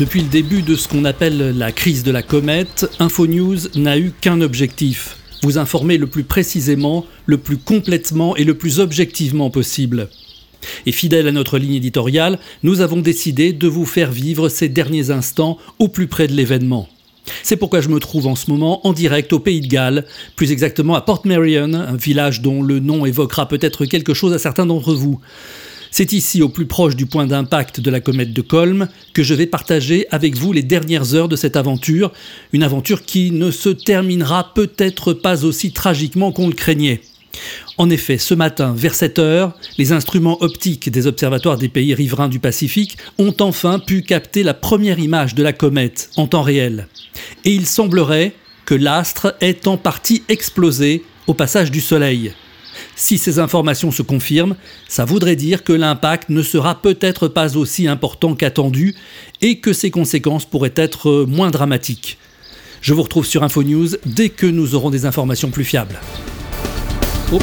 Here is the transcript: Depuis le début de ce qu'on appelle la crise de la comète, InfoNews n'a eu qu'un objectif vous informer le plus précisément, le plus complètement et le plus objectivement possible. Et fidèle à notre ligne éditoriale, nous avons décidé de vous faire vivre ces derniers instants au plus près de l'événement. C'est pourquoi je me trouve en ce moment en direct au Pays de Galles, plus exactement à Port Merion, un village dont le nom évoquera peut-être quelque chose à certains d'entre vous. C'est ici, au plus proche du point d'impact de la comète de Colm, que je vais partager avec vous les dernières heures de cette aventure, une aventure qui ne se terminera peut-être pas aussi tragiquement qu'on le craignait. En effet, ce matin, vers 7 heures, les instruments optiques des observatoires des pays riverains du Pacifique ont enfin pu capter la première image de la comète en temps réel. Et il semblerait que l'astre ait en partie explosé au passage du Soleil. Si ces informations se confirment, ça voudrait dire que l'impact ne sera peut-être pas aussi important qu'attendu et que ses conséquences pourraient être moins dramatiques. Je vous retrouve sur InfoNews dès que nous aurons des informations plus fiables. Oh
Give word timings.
Depuis 0.00 0.22
le 0.22 0.28
début 0.28 0.62
de 0.62 0.74
ce 0.74 0.88
qu'on 0.88 1.04
appelle 1.04 1.56
la 1.58 1.70
crise 1.70 2.02
de 2.02 2.10
la 2.10 2.22
comète, 2.22 2.90
InfoNews 2.98 3.68
n'a 3.74 3.98
eu 3.98 4.12
qu'un 4.22 4.40
objectif 4.40 5.18
vous 5.42 5.58
informer 5.58 5.98
le 5.98 6.06
plus 6.06 6.24
précisément, 6.24 7.04
le 7.26 7.36
plus 7.36 7.58
complètement 7.58 8.34
et 8.34 8.44
le 8.44 8.54
plus 8.54 8.80
objectivement 8.80 9.50
possible. 9.50 10.08
Et 10.86 10.92
fidèle 10.92 11.28
à 11.28 11.32
notre 11.32 11.58
ligne 11.58 11.74
éditoriale, 11.74 12.38
nous 12.62 12.80
avons 12.80 13.00
décidé 13.00 13.52
de 13.52 13.68
vous 13.68 13.84
faire 13.84 14.10
vivre 14.10 14.48
ces 14.48 14.70
derniers 14.70 15.10
instants 15.10 15.58
au 15.78 15.88
plus 15.88 16.06
près 16.06 16.26
de 16.26 16.32
l'événement. 16.32 16.88
C'est 17.42 17.56
pourquoi 17.56 17.82
je 17.82 17.88
me 17.88 18.00
trouve 18.00 18.26
en 18.26 18.34
ce 18.34 18.50
moment 18.50 18.86
en 18.86 18.94
direct 18.94 19.32
au 19.34 19.40
Pays 19.40 19.60
de 19.60 19.68
Galles, 19.68 20.06
plus 20.36 20.52
exactement 20.52 20.94
à 20.94 21.02
Port 21.02 21.22
Merion, 21.26 21.74
un 21.74 21.96
village 21.96 22.40
dont 22.40 22.62
le 22.62 22.80
nom 22.80 23.04
évoquera 23.04 23.46
peut-être 23.46 23.84
quelque 23.84 24.14
chose 24.14 24.32
à 24.32 24.38
certains 24.38 24.66
d'entre 24.66 24.94
vous. 24.94 25.20
C'est 25.94 26.14
ici, 26.14 26.40
au 26.40 26.48
plus 26.48 26.64
proche 26.64 26.96
du 26.96 27.04
point 27.04 27.26
d'impact 27.26 27.78
de 27.78 27.90
la 27.90 28.00
comète 28.00 28.32
de 28.32 28.40
Colm, 28.40 28.88
que 29.12 29.22
je 29.22 29.34
vais 29.34 29.44
partager 29.46 30.06
avec 30.10 30.34
vous 30.36 30.54
les 30.54 30.62
dernières 30.62 31.14
heures 31.14 31.28
de 31.28 31.36
cette 31.36 31.54
aventure, 31.54 32.12
une 32.54 32.62
aventure 32.62 33.04
qui 33.04 33.30
ne 33.30 33.50
se 33.50 33.68
terminera 33.68 34.54
peut-être 34.54 35.12
pas 35.12 35.44
aussi 35.44 35.70
tragiquement 35.70 36.32
qu'on 36.32 36.48
le 36.48 36.54
craignait. 36.54 37.02
En 37.76 37.90
effet, 37.90 38.16
ce 38.16 38.32
matin, 38.32 38.72
vers 38.74 38.94
7 38.94 39.18
heures, 39.18 39.54
les 39.76 39.92
instruments 39.92 40.42
optiques 40.42 40.88
des 40.90 41.06
observatoires 41.06 41.58
des 41.58 41.68
pays 41.68 41.92
riverains 41.92 42.30
du 42.30 42.38
Pacifique 42.38 42.96
ont 43.18 43.34
enfin 43.40 43.78
pu 43.78 44.00
capter 44.00 44.42
la 44.42 44.54
première 44.54 44.98
image 44.98 45.34
de 45.34 45.42
la 45.42 45.52
comète 45.52 46.08
en 46.16 46.26
temps 46.26 46.40
réel. 46.40 46.88
Et 47.44 47.52
il 47.52 47.66
semblerait 47.66 48.32
que 48.64 48.74
l'astre 48.74 49.36
ait 49.42 49.68
en 49.68 49.76
partie 49.76 50.22
explosé 50.30 51.04
au 51.26 51.34
passage 51.34 51.70
du 51.70 51.82
Soleil. 51.82 52.32
Si 53.02 53.18
ces 53.18 53.40
informations 53.40 53.90
se 53.90 54.02
confirment, 54.02 54.54
ça 54.86 55.04
voudrait 55.04 55.34
dire 55.34 55.64
que 55.64 55.72
l'impact 55.72 56.28
ne 56.28 56.40
sera 56.40 56.80
peut-être 56.80 57.26
pas 57.26 57.56
aussi 57.56 57.88
important 57.88 58.36
qu'attendu 58.36 58.94
et 59.40 59.58
que 59.58 59.72
ses 59.72 59.90
conséquences 59.90 60.44
pourraient 60.44 60.74
être 60.76 61.24
moins 61.26 61.50
dramatiques. 61.50 62.16
Je 62.80 62.94
vous 62.94 63.02
retrouve 63.02 63.26
sur 63.26 63.42
InfoNews 63.42 63.88
dès 64.06 64.28
que 64.28 64.46
nous 64.46 64.76
aurons 64.76 64.90
des 64.90 65.04
informations 65.04 65.50
plus 65.50 65.64
fiables. 65.64 65.98
Oh 67.32 67.40